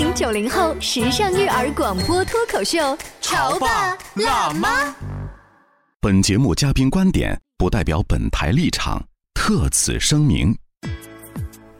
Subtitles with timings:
[0.00, 4.96] 八零九零后时尚育儿广播脱口秀，潮爸辣妈。
[6.00, 10.56] 本节目嘉宾观点不代表本台立场，特此声明。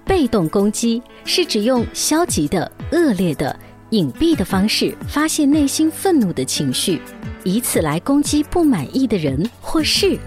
[0.05, 7.00] 被动攻击是指用消极的、恶劣的、隐蔽的方式发泄内心愤怒的情绪，
[7.42, 10.19] 以此来攻击不满意的人或事。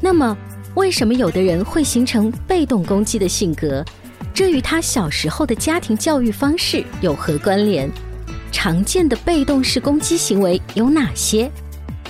[0.00, 0.36] 那么，
[0.76, 3.84] 为什么有的人会形成被动攻击的性格？
[4.34, 7.88] 这与他小时候的家庭教育方式有何关联？
[8.50, 11.48] 常见的被动式攻击行为有哪些？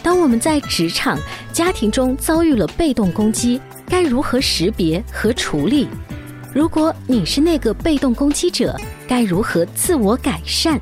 [0.02, 1.18] 当我们在职场、
[1.52, 5.86] 家庭中遭遇了被动攻击，该如何识别和处理？
[6.54, 8.74] 如果你是那个被动攻击者，
[9.06, 10.80] 该如何自我改善？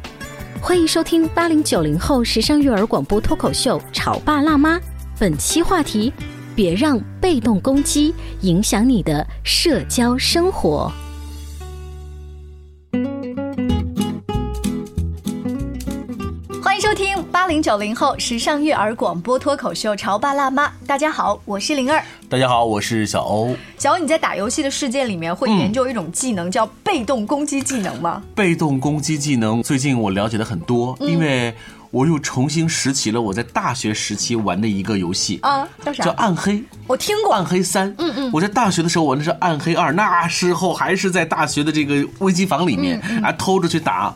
[0.60, 4.78] 欢迎收听八零九零后时尚育儿广播脱口秀《潮爸辣妈》，
[5.18, 6.12] 本期话题：
[6.54, 10.92] 别让被动攻击影响你的社交生活。
[17.42, 20.68] 八零九零后时尚育儿广播脱口秀《潮爸辣妈》。
[20.86, 22.00] 大家好，我是灵儿。
[22.28, 23.56] 大家好，我是小欧。
[23.76, 28.22] 小欧，你在打游戏的世界里面会研究一种技能，叫被动攻击技能吗？
[28.32, 31.52] 被动攻击技能，最近我了解的很多，因为
[31.90, 36.04] 我又重新拾起了我在大学时期玩的一个游戏啊，叫啥？
[36.04, 36.62] 叫暗黑。
[36.86, 37.92] 我听过暗黑三。
[37.98, 44.14] 嗯嗯，我在大学的时候玩的是暗黑二，那时候还是在大学的这个微机房里面啊，偷着去打。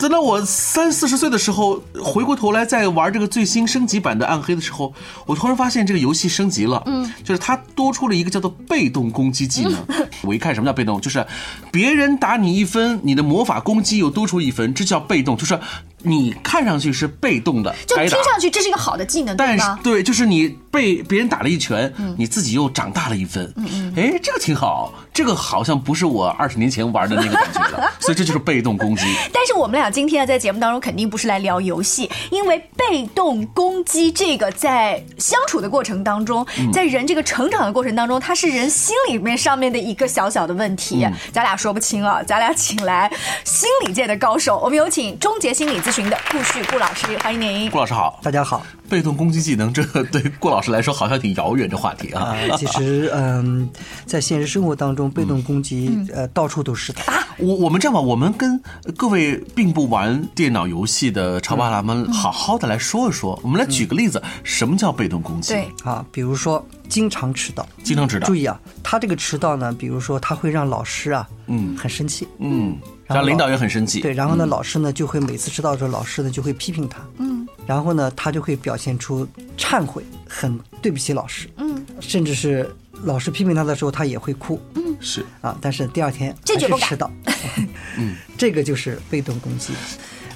[0.00, 4.94] 等到我三四十岁的时候，回过头来再玩这个最新升级版的暗黑的时候，
[5.26, 6.82] 我突然发现这个游戏升级了。
[6.86, 9.74] 嗯，就是它多出了一个叫做被动攻击技能。
[10.24, 11.22] 我一看什么叫被动，就是
[11.70, 15.60] 别人打你一分，你的魔法攻击又多出一分，这叫被动，就是
[16.02, 23.52] 你看上去是被动的，就听上去这是一个好的技能，但是对，就是你被别人打了一拳，你自己又长大了一分。
[23.56, 29.02] 嗯嗯，哎，这个挺好，这个好像不是我二十年前玩的那个感觉了， 所以这就是被动攻击。
[29.32, 43.10] 但是我们俩今天在节目当中肯定不是来聊游戏，因为被动攻击这个在相处的过程当中，在人这个成长的过程当中，它是人心里面上面的一个小小的问题，咱俩说不清啊，咱俩请来
[43.44, 47.68] 心理界的高手，我们有请终结心理咨询的顾旭顾老师，欢迎您。
[47.68, 48.64] 顾老师好，大家好。
[48.88, 52.32] 被动攻击技能，这个对顾老师来说好像挺遥远的话题啊。
[52.56, 53.68] 其实，嗯，
[54.06, 57.00] 在现实生活当中，被动攻击呃到处都是的。
[57.38, 58.62] 我我们这样吧，我们跟
[58.96, 63.36] 各位并不玩电脑游戏的潮爸辣们好好的来说一说。
[63.42, 65.54] 我们来举个例子，什么叫被动攻击？
[65.54, 68.28] 对啊，比如说经常迟到，经常迟到。
[68.28, 72.78] 注意啊，他这个迟到呢，比如说他会让老师啊，嗯，很生气，嗯，
[73.14, 74.00] 让领导也很生气。
[74.00, 79.26] 对，然后呢，老师呢就会每次迟到的时候，老师呢就会批评他，嗯，然后呢，他就会表现出
[79.56, 82.68] 忏悔，很对不起老师，嗯，甚至是
[83.04, 85.24] 老师批评他的时候，他也会哭，嗯，是。
[85.40, 87.10] 啊，但是第二天还是迟到，
[87.98, 89.72] 嗯，这个就是被动攻击。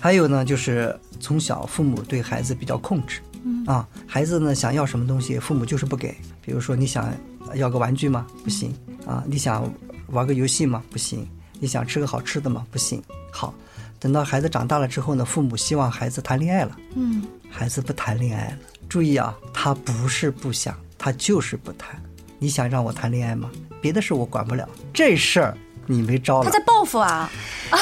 [0.00, 3.64] 还有呢，就是从小父母对孩子比较控制，嗯。
[3.66, 6.14] 啊，孩子呢想要什么东西，父母就是不给。
[6.42, 7.10] 比如说你想
[7.54, 8.26] 要个玩具吗？
[8.42, 8.74] 不行。
[9.06, 9.70] 啊，你想
[10.08, 10.82] 玩个游戏吗？
[10.90, 11.26] 不行，
[11.60, 12.66] 你想吃个好吃的吗？
[12.70, 13.02] 不行。
[13.30, 13.54] 好，
[13.98, 18.58] 等到孩子长大了之后呢，父母希望孩子谈恋爱了，嗯，孩子不谈恋爱了。
[18.88, 22.00] 注意啊，他不是不想，他就是不谈。
[22.38, 23.50] 你想让我谈恋爱吗？
[23.80, 26.44] 别的事我管不了，这事儿你没招了。
[26.44, 27.30] 他在报复啊！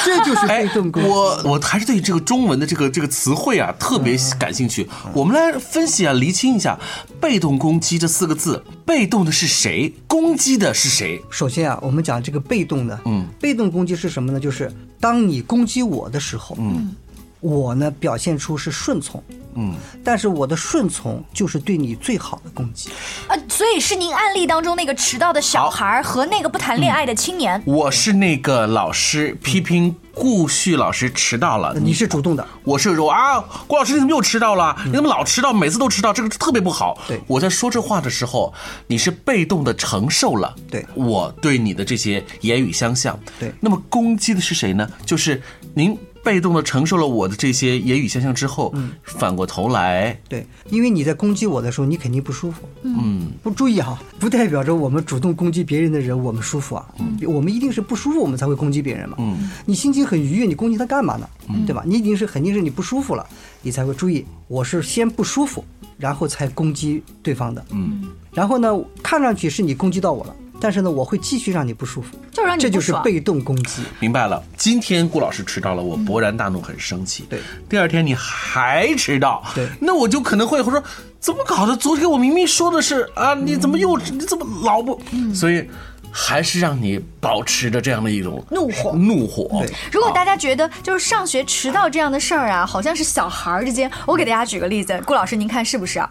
[0.03, 1.09] 这就是 被动攻击。
[1.09, 4.87] 我我还是对这个中文的这个这个词汇啊特别感兴趣。
[5.13, 6.79] 我们来分析啊，厘清一下
[7.21, 9.93] “被动攻击”这四个字，被动的是谁？
[10.07, 11.21] 攻击的是谁？
[11.29, 14.39] 首先啊，我们讲这个被动的，嗯，被动攻击是什么呢？
[14.39, 16.95] 就是当你攻击我的时候，嗯，
[17.43, 19.21] 我呢表现出是顺从，
[19.55, 22.89] 嗯，但是我的顺从就是对你最好的攻击。
[23.27, 27.61] 啊，所以是您案例当中那个迟到的小孩和那个不谈恋爱的青年。
[27.65, 34.73] 我是那个老师批评顾旭老师迟到了，你是主动的，我是说啊，顾老师你怎么又迟到了？
[34.85, 35.51] 你怎么老迟到？
[35.51, 36.97] 每次都迟到，这个特别不好。
[37.09, 38.53] 对，我在说这话的时候，
[38.87, 43.19] 你是被动的承受了，对我对你的这些言语相向。
[43.37, 44.89] 对，那么攻击的是谁呢？
[45.05, 45.41] 就是
[45.73, 52.61] 您被动的承受了我的这些言语相向之后，嗯反过头来，对，因为你在攻击我的时候，你肯定不舒服。
[52.83, 56.87] 嗯，不注意哈，不代表着我们主动攻击别人的人我们舒服啊。
[56.99, 59.17] 嗯我们一定是不舒服，我们才会攻击别人嘛。
[59.19, 61.29] 嗯，你心情很愉悦，你攻击他干嘛呢？
[61.49, 61.83] 嗯对吧？
[61.85, 63.25] 你一定是肯定是你不舒服了，
[63.61, 64.25] 你才会注意。
[64.47, 65.63] 我是先不舒服，
[65.97, 67.63] 然后才攻击对方的。
[67.71, 68.69] 嗯，然后呢，
[69.01, 73.81] 看上去是你攻击到我了，但是呢，我会继续让你不舒服，就让你这就是被动攻击。
[73.99, 74.41] 明白了。
[74.55, 77.25] 今天顾老师迟到了，我勃然大怒，很生气。
[77.29, 80.81] 对，第二天你还迟到，对那我就可能会会说，
[81.19, 81.75] 怎么搞的？
[81.75, 84.97] 昨天我明明说的是啊，你怎么又你怎么老不？
[85.35, 85.67] 所以
[86.09, 89.65] 还是让你保持着这样的一种怒火怒火。
[89.65, 96.09] 对如果大家觉得就是上学迟到这样的事儿啊，好像是小孩儿之间，我给大家举个例子，顾老师您看是不是啊？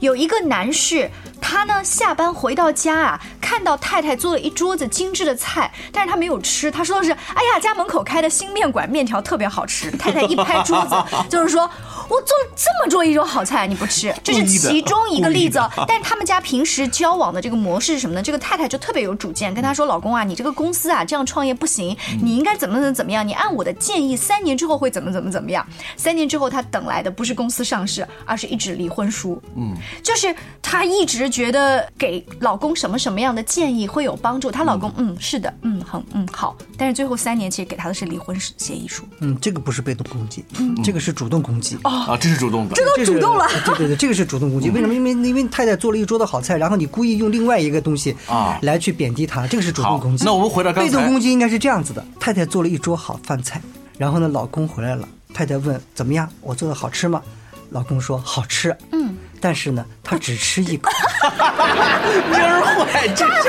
[0.00, 1.08] 有一个男士，
[1.40, 9.88] 他呢下班回到家啊，看到太太做了一桌子精致的菜，但是他没有吃，他说的是：“哎呀，家门口开的新面馆，面条特别好吃。
[9.96, 10.96] ”太太一拍桌子，
[11.30, 11.70] 就是说。
[12.08, 15.58] 我做了这么做一桌好菜，你不吃，这是其中一个例子。
[15.88, 18.22] 但是他们家平时交往的这个模式是什么呢？
[18.22, 23.26] 这个太太就特别有主见，跟他说：“老公啊，你这个公司啊这样创业不行，你应该怎么怎么怎么样？
[23.26, 25.66] 你按我的建议，三年之后会怎么怎么怎么样？
[25.96, 29.42] 三年之后，他等来的不是公司上市，而是一纸离婚书。
[29.56, 30.32] 嗯，就是
[30.62, 39.04] 她一直觉得给老公什么什么样的建议会有帮助，她老公嗯是的，嗯很嗯好，但是最后三年其实给她的是离婚协议书。
[39.20, 40.44] 嗯，这个不是被动攻击，
[40.82, 41.78] 这个是主动攻击。
[41.82, 42.74] 啊，这是主动的。
[42.74, 44.70] 这都主动了对对对，这个是主动攻击。
[44.74, 44.94] 为什么？
[44.94, 50.24] 因为因为太太做了一桌的好菜，然后你故意用另外一个东西啊来去贬低她，这个是主动攻击。
[50.24, 53.60] 那我们回到刚才被动攻击应该是这样子的：太太做了一桌好饭菜，
[53.98, 57.22] 然后呢，老公回来了，太太问怎么样，我做的好吃吗？
[57.70, 59.05] 老公说好吃，嗯，
[59.46, 60.90] 但是呢，他只吃一口。
[61.22, 63.48] 蔫儿坏，这 是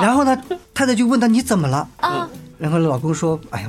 [0.00, 0.40] 然后呢，
[0.72, 1.88] 太太就问他你怎么了？
[1.96, 3.68] 啊，然后老公说，哎呀。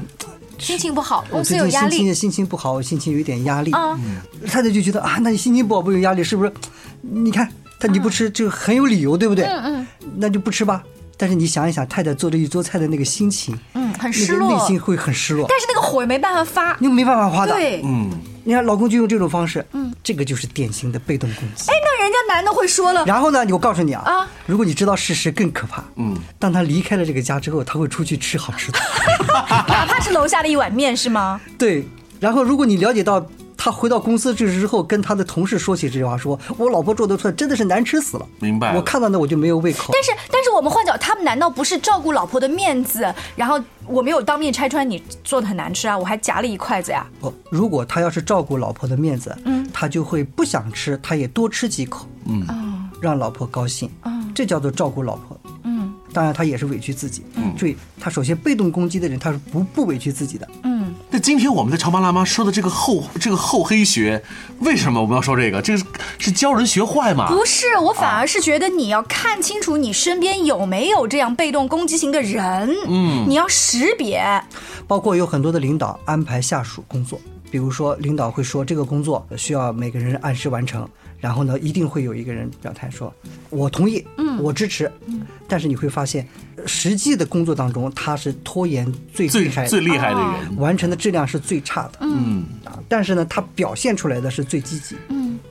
[0.60, 3.72] 心情不好，我公司最近有压力心情心情不好，我心情有一点压力。
[3.72, 3.98] 啊。
[4.46, 6.54] 太太就觉得啊，那你心情不好不有压力，是不是？
[7.02, 9.46] 你看他你不吃就很有理由，对不对？
[9.46, 9.88] 嗯嗯
[10.18, 10.84] 那就不吃吧。
[11.18, 16.78] 但是你想一想，太太做这一桌菜的那个心情，嗯，很失落，内心会很失落，但是那个火也没办法发。
[16.80, 17.54] 你没办法发的。
[17.54, 18.10] 对，嗯，
[18.44, 21.72] 你看老公就用这种方式，嗯，这个就是典型的被动攻击。
[21.72, 28.80] 哎，那人家男的会说了，然后呢，我告诉你啊，啊如果你知道事实更可怕，嗯，当他离开了这个家之后，他会出去吃好吃的，
[29.68, 31.42] 哪怕是楼下的一碗面是吗？
[31.58, 31.88] 对。
[32.20, 33.24] 然后如果你了解到
[33.58, 39.92] 他回到公司这之后，跟他的同事说起这句话，说我老婆做的菜真的是难吃死了，明白了我看到那我就没有胃口。
[39.92, 43.14] 但是，但是我们换角，他们难道不是照顾老婆的面子？
[43.36, 47.06] 然后我没有当面拆穿你做的很难吃啊，我还夹了一筷子呀。
[47.20, 55.94] 不，如果他要是照顾老婆的面子，嗯，他就会不想吃，他也多吃几口，嗯，让老婆高兴，嗯，这叫做照顾老婆，嗯。
[56.12, 64.24] 当然他也是委屈自己，嗯，注意，他首先被动攻击的人，他是不不委屈自己的，嗯，那今天我们的潮妈辣妈说的这个厚这个厚黑学，
[64.62, 65.62] 为什么我们要说这个？
[65.62, 65.86] 这个是
[66.18, 67.28] 是教人学坏吗？
[67.28, 74.42] 不是，我反而是觉得你要看清楚你身边有没有这样被动攻击型的人，嗯，你要识别。
[74.88, 77.20] 包括有很多的领导安排下属工作，
[77.56, 80.86] 比如说领导会说这个工作需要每个人按时完成，
[81.22, 83.14] 然后呢，一定会有一个人表态说，
[83.50, 94.98] 我同意，嗯，我支持，嗯，但是你会发现，呃实际的工作当中，他是拖延最最厉害的，最厉害的人，完成的质量是最差的，嗯，啊，但是呢，他表现出来的是最积极，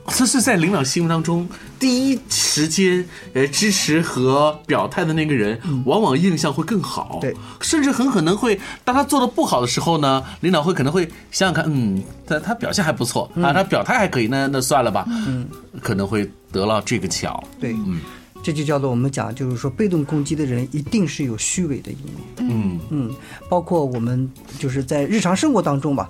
[0.07, 1.47] 这是在领导心目当中
[1.79, 7.17] 第一时间呃支持和表态的那个人，往往印象会更好。
[7.21, 15.47] 对，甚至很可能会，当他做的不好的时候呢，领导会可能会想想看，嗯，他他表现还不错啊，他表态还可以，那那算了吧，嗯，
[15.81, 17.43] 可能会得到这个巧。
[17.59, 17.99] 对，嗯，
[18.43, 22.79] 这就叫做我们讲，就是说被动攻击的人一定是有虚伪的一面，嗯。
[22.89, 23.15] 嗯，
[23.49, 26.09] 包括我们就是在日常生活当中吧，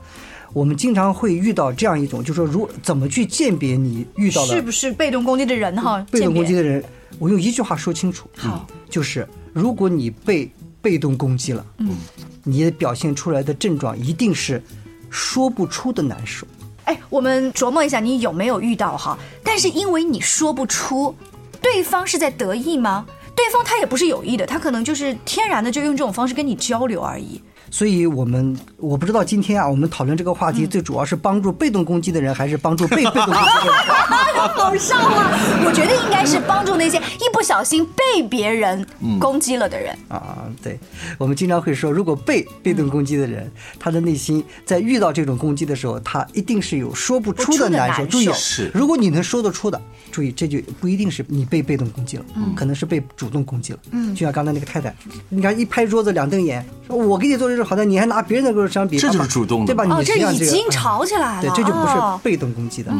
[0.56, 6.04] 我们经常会遇到这样一种，就是说如怎么去鉴别你遇到的是不是被动攻击的人哈？
[6.10, 6.82] 被动攻击的人，
[7.20, 10.50] 我用一句话说清楚，好嗯，就是如果你被
[10.82, 11.98] 被动攻击了，嗯，
[12.46, 14.64] 你表现出来的症状一定是
[15.10, 16.48] 说不出的难受。
[16.48, 16.66] 别。
[16.86, 19.20] 哎，我们琢磨一下，你有没有遇到哈？
[19.44, 21.14] 但是因为你说不出，
[21.62, 23.06] 对方是在得意吗？
[23.36, 27.42] 对方他也不是有意的，他可能就是天然的就用这种方式跟你交流而已。
[27.72, 33.76] 所以我们我不知道今天啊，我们讨论这个话题最主要是帮助被动攻击的人，还是帮助被被动攻击的人？
[34.36, 35.32] 好笑啊！
[35.66, 38.86] 我觉得应该是帮助那些一不小心被别人
[39.20, 39.98] 攻击了的人。
[40.08, 40.80] 啊，对，
[41.18, 48.06] 我们经常会说，如果被被动攻击的人，他的内心在遇到这种攻击的时候，他一定是有说不出的难受。
[48.06, 48.30] 注意
[48.72, 49.82] 如果你能说得出的，
[50.12, 53.80] 注意这就不一定是你被被动攻击了，可能是被主动攻击了。
[53.92, 54.94] 嗯，就像刚才那个太太，
[55.30, 59.86] 你看一拍桌子两瞪眼，说我给你做这事好像，你还拿别人的跟我相比，这就是主动的对吧？
[59.96, 61.42] 哦，这个这已经吵起来了。
[61.42, 62.92] 对，这就不是哦被动攻击的。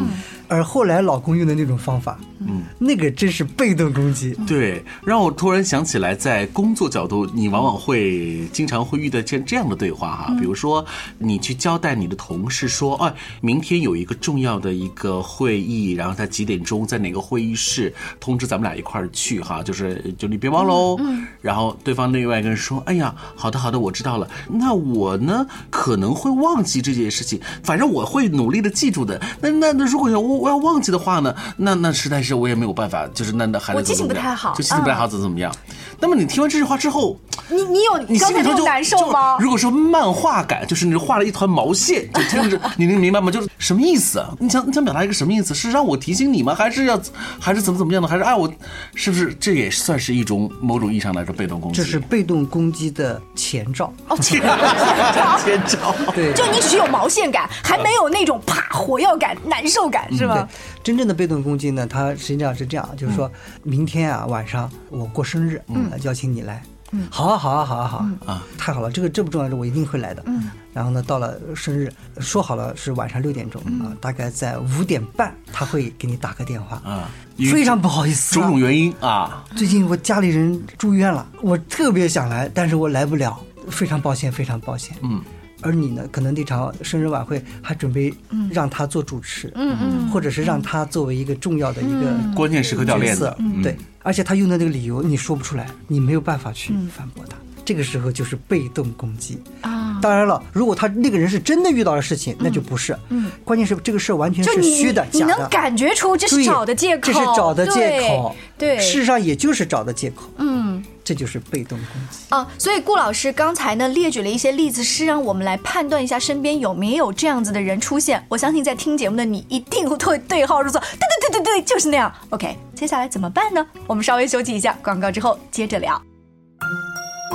[0.48, 4.32] 而后来老公用的那种方法，嗯，那个真是被动攻击。
[4.46, 10.84] 对，让我突然想起来，在工作角度，你往往会经常会遇到这这样的对话哈，比如说
[11.18, 20.96] 你去交代你的同事说，哎，明天有一个重要的一个会议，然后在几点钟在哪个会议室，通知咱们俩一块儿去哈，就是就你别忘喽。
[21.40, 24.28] 然后对方另外一个人说，哎呀，好的好的，我知道了。
[24.48, 29.20] 那我呢可能会忘记这件事情，反正我会努力的记住的。
[29.40, 35.54] 那那那如果要我我要忘记的话呢，那那实在是我也没有办法，就是那那还能我记性怎么怎么样不太好就记性不太好，怎么怎么样？
[36.00, 39.36] 那么你听完这句话之后，你你有你心里头就难受吗？
[39.40, 43.30] 如果说漫画感，就是你画了一团毛线，就听着你能明白吗？
[43.30, 44.34] 就是什么意思啊？
[44.38, 45.54] 你想你想表达一个什么意思？
[45.54, 46.54] 是让我提醒你吗？
[46.54, 47.00] 还是要
[47.40, 48.08] 还是怎么怎么样的？
[48.08, 48.52] 还是哎我
[48.94, 51.78] 是不是这也算是一种某种意义上来说被动攻击？
[51.78, 53.92] 这是被动攻击的前兆。
[54.08, 55.94] 哦，前前兆。
[56.14, 60.48] 对，就你只是有毛线感，还没有那种啪火药感、难受感，是对吗？，
[60.82, 63.30] 真正的被动攻击呢，它实际上是这样，就是说
[63.62, 66.62] 明天啊晚上我过生日，嗯，邀请你来。
[66.92, 68.12] 嗯，好啊，好啊，好啊，好啊！
[68.26, 70.22] 啊，太好了，这个这不重要的，我一定会来的。
[70.26, 77.10] 嗯，然后呢，到了生日，说好了是晚上六点钟啊，大概在五点半，他会给你打个电话啊
[77.50, 83.36] 非常不好意思、啊，种种原因啊，最近我家里人住院了，我特别想来，但是我来不了，
[83.70, 84.96] 非常抱歉，非常抱歉。
[85.02, 85.22] 嗯。
[85.62, 88.12] 而你呢，可能那场生日晚会还准备
[88.50, 99.42] 让他做主持，嗯嗯，或者是让他作为一个重要的一个关键时刻掉角链子色，对，而且他用的那个理由你说不出来，你没有办法去反驳他，这个时候就是被动攻击。
[99.62, 99.98] 啊。
[100.02, 108.84] 当然了，如果他那个人是真的遇到了事情，那就不是，嗯，关键是这个事儿完全是虚的、你假的，能感觉出这是找的借口，这是找的借口，对，对。
[108.84, 110.65] 事实上也就是找的借口，嗯。
[111.06, 112.18] 这就是被动攻击。
[112.30, 118.26] 啊，所以顾老师刚才呢列举了一些例子，是让我们来判断一下身边有没有这样子的人出现。
[118.28, 122.12] 我相信在听节目的你一定会对号入座，对对对对对，就是那样。
[122.30, 123.64] OK，接下来怎么办呢？
[123.86, 126.02] 我们稍微休息一下，广告之后接着聊。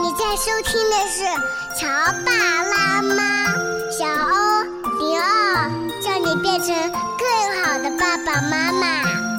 [0.02, 1.24] 你在收听的是
[1.80, 1.88] 《乔
[2.26, 3.14] 爸拉妈》，
[3.98, 4.64] 小欧
[5.00, 9.31] 零二，叫你变成更好的爸爸妈妈。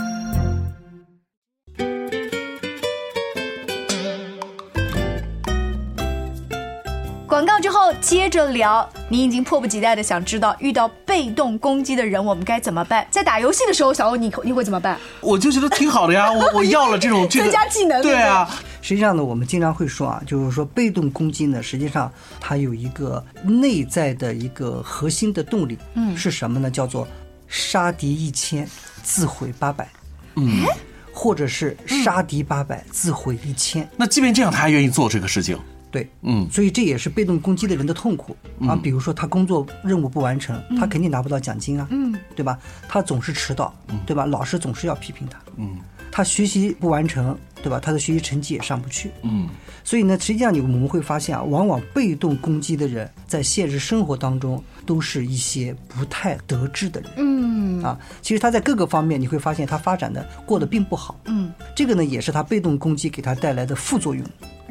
[7.32, 13.06] 广告之后接着聊，你已经迫不及待的想知道遇到被动攻击的人我们该怎么办？
[13.10, 15.00] 在打游戏的时候，小欧你你会怎么办？
[15.22, 18.46] 我就觉得挺好的呀， 我我要了这种这个增加技能对啊，
[18.82, 26.70] 实际上呢，我们经常会说啊，就是说被动攻击呢，实际上它有一个内在的一个核心的动力，嗯，是什么呢？
[26.70, 27.08] 叫做
[27.48, 28.68] 杀敌一千，
[29.02, 29.88] 自毁八百，
[30.34, 30.66] 嗯，
[31.14, 33.88] 或者是杀敌八百，自毁一千。
[33.96, 35.58] 那即便这样，他还愿意做这个事情，
[35.92, 36.48] 对，嗯。
[36.50, 38.36] 所以这也是被动攻击的人的痛苦。
[38.66, 38.74] 啊。
[38.82, 42.58] 比如说他工作任务不完成，他肯定拿不到奖金啊，嗯，对吧？
[42.88, 43.72] 他总是迟到，
[44.04, 44.26] 对吧？
[44.26, 45.76] 老师总是要批评他，嗯，
[46.10, 47.78] 他学习不完成，对吧？
[47.80, 49.48] 他的学习成绩也上不去，嗯，
[49.84, 57.62] 所以呢，实际上你我们会发现啊，往往被动攻击的人在现实生活当中都是一些不太得志的人，嗯。
[57.82, 64.24] 啊，其实他在各个方面你会发现他发展的过得并不好，嗯，这个呢也是他被动攻击给他带来的副作用，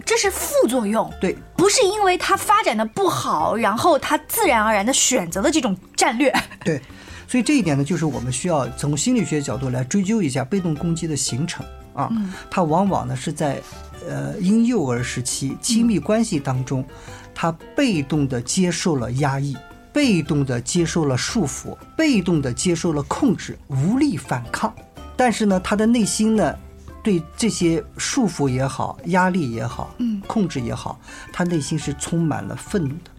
[0.06, 6.34] 这是副作用，对，不是因为他发展的不好，然后他自然而然的选择了这种战略。
[6.64, 6.80] 对，
[7.28, 12.10] 所以这一点呢，就是我们需要从心理学角度来追究一下被动攻击的形成啊。
[12.50, 13.62] 它往往呢是在
[14.08, 16.86] 呃婴幼儿时期亲密关系当中，
[17.34, 19.56] 他被动的接受了压抑，
[19.94, 24.74] 被动的接受了束缚，被动的接受了控制，无力反抗。
[25.16, 26.56] 但是呢，他的内心呢，
[27.04, 31.00] 对这些束缚也好，压力也好，嗯，控制也好，
[31.32, 33.12] 他内心是充满了愤怒的。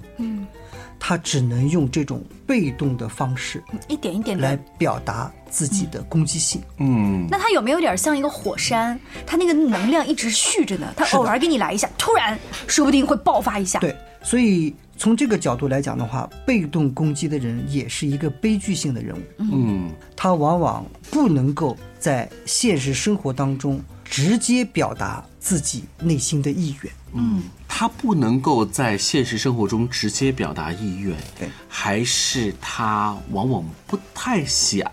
[1.03, 4.57] 嗯，他只能用这种被动的方式一点一点来。
[4.79, 6.61] 表达自己的攻击性。
[6.79, 8.99] 嗯，那他有没有点像一个火山？
[9.27, 13.81] 他那个能量一直蓄着呢，他偶尔给你来一下，突然说不定会爆发一下。
[13.81, 19.21] 对，所以从这个角度来讲的话，被动攻击的人也是一个悲剧性的人物。
[19.39, 23.81] 嗯，他往往不能够在现实生活当中
[24.13, 26.93] 直接表达自己内心的意愿。
[27.15, 34.87] 嗯他不能够在现实生活中直接表达意愿，对，还是他往往不太想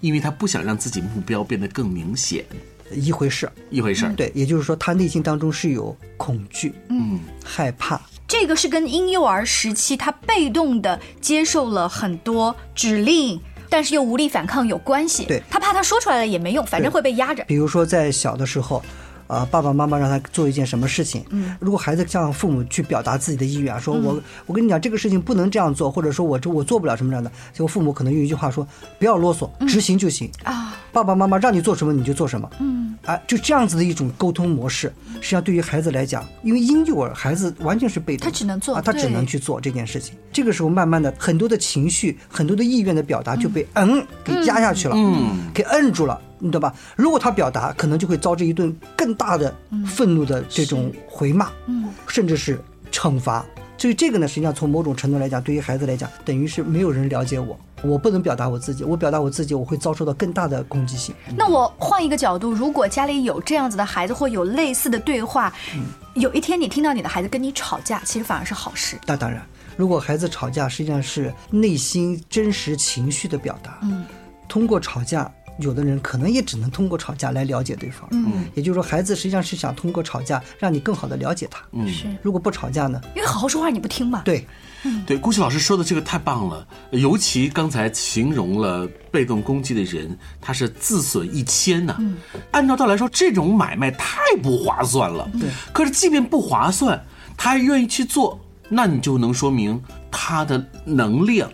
[0.00, 2.44] 因为他不想让自己目标变得更明显，
[2.92, 3.50] 一回事。
[3.70, 4.12] 一回事儿。
[4.14, 13.40] 对，也就是说，他内心当中是有恐惧、嗯，害怕，这个是跟婴幼儿时期他被动的接受了很多指令，
[13.74, 15.24] 但是又无力反抗有关系。
[15.24, 17.42] 对他怕他说出来了也没用，反正会被压着。
[17.48, 18.80] 比如说在小的时候，
[19.26, 28.66] 啊、爸爸妈妈让他做一件什么事情，嗯，如果孩子向父母去表达自己的意愿，说我、我跟你讲这个事情不能这样做，或者说我这我做不了什么这样的，结果父母可能用一句话说
[28.98, 30.76] 不要啰嗦，执行就行啊。
[30.92, 40.14] 爸爸妈妈让你做什么你就做什么，嗯，啊，就这样子的一种沟通模式，实际上对于孩子来讲，因为婴幼儿孩子完全是被动，他只能做啊，他只能去做这件事情。
[40.32, 46.74] 这个时候，慢慢的很多的情绪、很多的意愿的表达就被嗯给压下去了，嗯，给摁住了，你懂吧？
[46.96, 49.54] 如果他表达，可能就会遭致一顿更大的
[49.86, 52.60] 愤怒的这种回骂，嗯，甚至是
[52.90, 53.44] 惩罚。
[53.76, 61.14] 所以这个呢，实际上从某种程度来讲，对于孩子来讲，等于是没有人了解我，我不能表达我自己，我表达我自己，我会遭受到更大的攻击性。
[61.36, 65.52] 那我换一个角度，如果家里有这样子的孩子，或有类似的对话，
[66.14, 68.96] 有一天你听到你的孩子跟你吵架，其实反而是好事。
[69.06, 69.44] 那当然，
[69.76, 73.80] 如果孩子吵架，实际上是内心真实情绪的表达。
[73.82, 74.04] 嗯，
[74.48, 78.08] 通过吵架，有的人可能也只能通过吵架来了解对方。
[78.12, 81.62] 嗯，也就是说，孩子实际上是想通过吵架让你更好的了解他。
[81.72, 83.00] 嗯，是如果不吵架呢？
[83.14, 84.22] 因为好好说话你不听嘛。
[84.24, 84.46] 对，
[85.06, 91.96] 对，顾旭老师说的这个太棒了，尤其刚才形容了被动攻击的人，他是自损一千呐、
[92.50, 95.28] 按照道理来说，这种买卖太不划算了。
[95.38, 97.02] 对，可是即便不划算，
[97.36, 99.80] 他还愿意去做，那你就能说明
[100.16, 101.50] 他的能量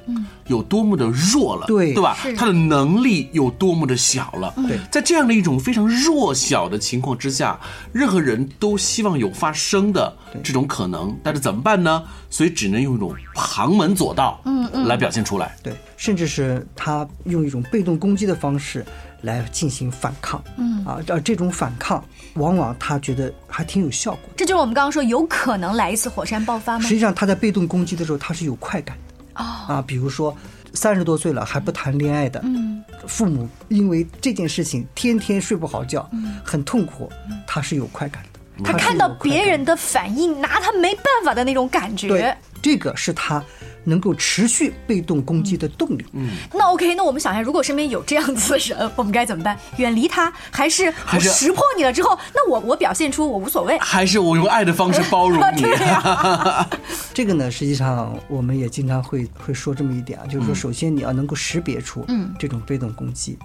[0.46, 2.14] 有多么的弱了，对对吧？
[2.36, 4.52] 他的能力有多么的小了。
[4.68, 7.58] 对在这样的一种非常弱小的情况之下，
[7.92, 10.14] 任何人都希望有发生的
[10.44, 12.02] 这种可能，但是怎么办呢？
[12.28, 15.56] 所以只能用一种旁门左道，嗯嗯，来表现出来。
[15.62, 18.82] 对，甚至是他用一种被动攻击的方式
[19.20, 20.42] 来进行反抗。
[20.56, 22.02] 嗯啊，而这种反抗，
[22.36, 24.20] 往往他觉得还挺有效果。
[24.34, 26.88] 这就是我们刚刚说有可能来一次火山爆发吗实？
[26.94, 29.42] 际上他在被动攻击的时候，他是有快感的。
[29.42, 30.34] 哦啊，比如说
[30.72, 36.10] 三十多岁了还不谈恋爱的，嗯，父母因为这件事情天天睡不好觉，
[36.42, 37.12] 很痛苦，
[37.46, 38.40] 他是有快感的。
[38.56, 43.42] 是他看到别人的反应，拿他没办法的那种感对觉。，这个是他
[43.90, 46.04] 能够持续被动攻击的动力。
[46.12, 49.58] 嗯，那 OK，那我们想一下，如果身边有这样子的人，我们该怎么办？
[49.76, 53.76] 远离他，还是我还是识破你了之后，那我我表现出我无所谓？
[53.80, 55.64] 还是我用爱的方式包容你。
[57.12, 62.06] 这个呢，实际上我们也经常会会说这么一点啊，就是说，首先你要能够识别出
[62.38, 63.36] 这种被动攻击，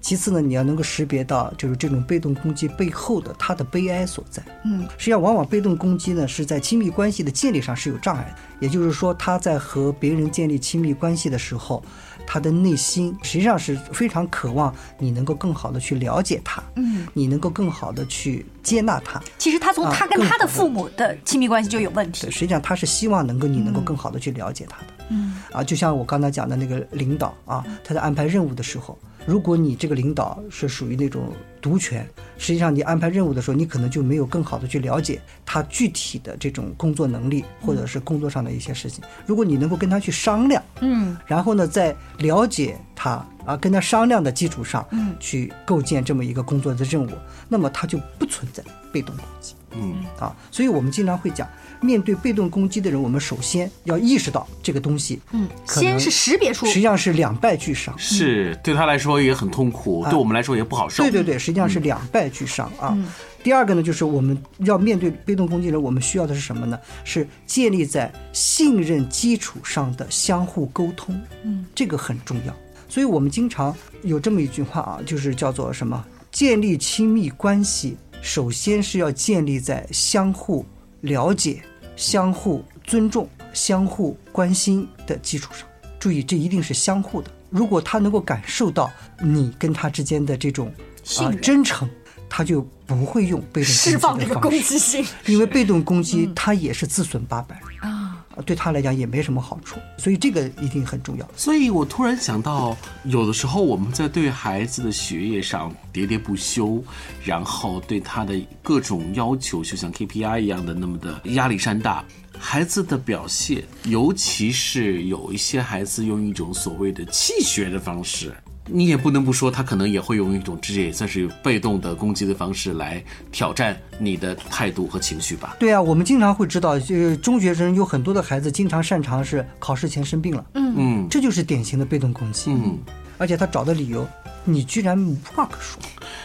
[0.00, 4.42] 其次呢，你要能够识别到就是这种被动攻击背后的他的悲哀所在。
[4.64, 11.82] 嗯，实际上往往被动攻击呢是在亲密关系的建立上是有障碍的，也就是说他在和别人建立亲密关系的时候，
[12.26, 22.30] 他的内心实际上是非常渴望你能够更好的去了解他，嗯，你能够更好的去接纳他，其实他从啊他跟他的父母的亲密关系就有问题对，。
[22.30, 24.86] 实际上他是希望能够你能够更好的去了解他的。
[25.10, 32.06] 嗯，啊，就像我刚才讲的那个领导啊，他在安排任务的时候，如果你这个领导是属于那种独权，
[32.38, 39.02] 实际上你安排任务的时候，你可能就没有更好的去了解他具体的这种工作能力或者是工作上的一些事情。
[39.26, 47.10] 如果你能够跟他去商量，嗯，然后呢，再了解他啊，跟他商量的基础上，嗯，去构建这么一个工作的任务，
[47.48, 49.54] 那么他就不存在被动攻击。
[49.74, 51.48] 嗯，啊，所以我们经常会讲，
[51.80, 57.94] 面对被动攻击的人，我们首先要意识到这个东西，嗯，先是识别出实际上是两败俱伤。
[57.98, 61.02] 是对他来说也很痛苦，对我们来说也不好受。
[61.02, 62.94] 对对对，实际上是两败俱伤啊。
[63.42, 66.78] 第二个呢，就是我们要面对被动攻击人，我们需要的是什么呢？
[67.02, 72.54] 是建立在信任基础上的相互沟通，嗯，这个很重要。
[72.92, 76.04] 所以我们经常有这么一句话啊，就是叫做什么？
[76.30, 80.66] 建立亲密关系，首先是要建立在相互
[81.00, 81.62] 了解、
[81.96, 85.66] 相互尊重、相互关心的基础上。
[85.98, 87.30] 注意，这一定是相互的。
[87.48, 90.70] 如果他能够感受到你跟他之间的这种
[91.18, 91.88] 啊、真诚，
[92.28, 95.02] 他就不会用被动攻击释放这个攻击性。
[95.24, 98.01] 因为被动攻击他也是自损八百啊，
[98.46, 101.28] 对他来讲也没什么好处，所以这个一定很重要。
[101.36, 106.82] 所以我突然想到，有的时候我们在对孩子的学业上喋喋不休，
[107.24, 112.04] 然后对他的各种要求，就像 KPI 一样的那么的压力山大。
[112.38, 118.34] 孩子的表现，尤其是有一些孩子用一种所谓的气学的方式，
[118.66, 125.56] 你也不能不说，他可能也会用一种这也算是被动的攻击的方式来挑战你的态度和情绪吧。
[125.58, 132.50] 对啊，我们经常会知道，就是中学生有很多的孩子经常擅长是考试前生病了，嗯嗯这就是典型的被动攻击。
[132.52, 132.78] 嗯，
[133.18, 134.06] 而且他找的理由，
[134.44, 135.80] 你居然无话可说。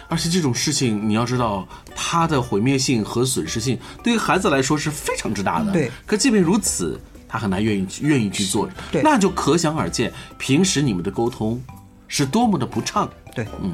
[0.10, 5.74] 而且这种事情，你要知道，它的毁灭性和损失性对于孩子来说是非常之大的。
[5.74, 6.98] 对可即便如此，
[7.28, 11.62] 他很难愿意去愿意去做，对那就可想而知，平时你们的沟通
[12.08, 13.10] 是多么的不畅。
[13.36, 13.74] 对，嗯。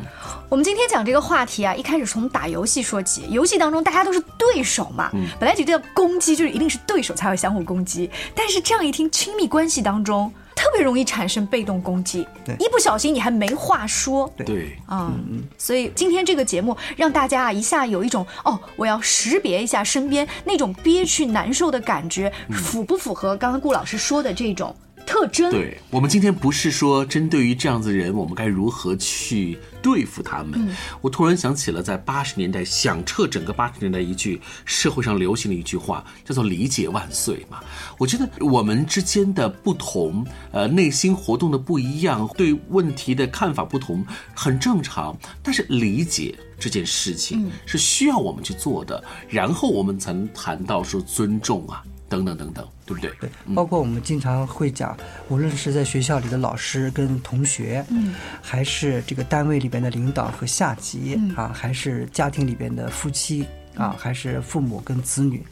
[0.50, 3.26] 我们今天讲这个话题啊，一开始从打游戏说起。
[3.30, 12.28] 游戏当中大家都是对手嘛，本来觉得攻击就是一定是对手才会相互攻击，但是这样一听，亲密关系当中特别容易产生被动攻击。
[12.46, 14.32] 对，一不小心你还没话说。
[14.46, 15.12] 对，啊、
[15.58, 25.52] 所以今天这个节目让大家啊一下有一种哦，我要识别一下身边那种憋屈难受的感觉，符不符合刚刚顾老师说的这种特征？
[25.52, 30.70] 对我们今天不是说针对于这样子的人，我们该如何去对付他们。
[31.02, 37.60] 我突然想起了在八十年代响彻整个八十年代一句社会上流行的一句话，叫做“理解万岁”嘛。
[37.98, 45.18] 我觉得我们之间的不同，呃，内心活动的不一样，对问题的看法不同，很正常。
[45.42, 53.12] 但是理解这件事情是需要我们去做的，然后我们才能谈到说尊重啊，等等等等，对不对？
[53.20, 54.96] 对，包括我们经常会讲，
[55.30, 63.46] 无论是在学校里的老师跟同学，嗯，还是这个单位里边的领导和下级、啊，还是家庭里边的夫妻
[63.76, 65.44] 啊，还是父母跟子女，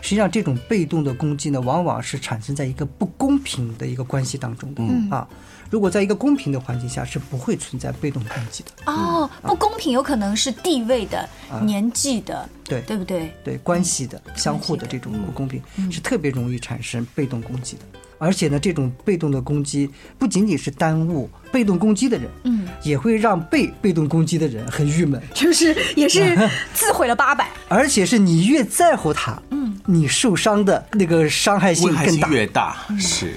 [0.00, 4.82] 实际上这种被动的攻击呢，往往是产生在一个不公平的一个关系当中的、
[5.16, 5.28] 啊。
[5.70, 8.92] 如果在一个公平的环境下，是不会存在被动攻击的。
[8.92, 11.28] 哦，不公平有可能是地位的、
[11.62, 13.34] 年纪的，对对不对？
[13.42, 17.82] 对关系的相互的这种不公平，是特别容易产生被动攻击的。
[18.16, 25.20] 而且呢，这种被动的攻击不仅仅是耽误被动攻击的人，嗯，也会让被被动攻击的人很郁闷。
[25.34, 26.34] 就是也是
[26.72, 27.50] 自毁了八百。
[27.68, 29.53] 而且是你越在乎他，嗯，
[29.86, 32.28] 你受伤的那个伤害性更大。
[32.28, 33.34] 越大，是，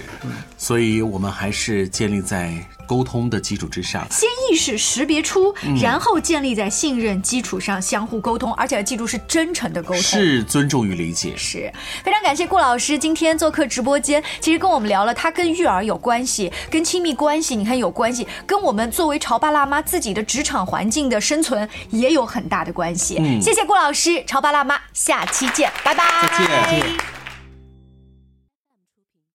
[0.57, 2.53] 所以我们还是建立在
[2.87, 4.07] 沟通的基础之上。
[4.09, 10.01] 先意识识别出，嗯然后建立在信任基础上相互沟通，而且要记住是真诚的沟通。
[10.01, 11.71] 是尊重与理解，是
[12.03, 23.15] 非常感谢顾老师今天做客直播间，其实跟我们聊了他跟育儿有关系，跟亲密关系你看有关系，跟我们作为潮爸辣妈自己的职场环境的生存也有很大的关系。
[23.41, 26.03] 谢谢顾老师，潮爸辣妈，下期见，拜拜。
[26.37, 27.26] 再见。